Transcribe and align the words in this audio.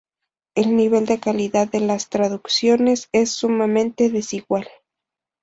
El 0.55 0.75
nivel 0.75 1.05
de 1.05 1.19
calidad 1.19 1.67
de 1.69 1.79
las 1.79 2.09
traducciones 2.09 3.07
es 3.11 3.33
sumamente 3.33 4.09
desigual. 4.09 4.67